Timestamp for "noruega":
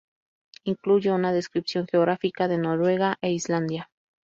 2.57-3.19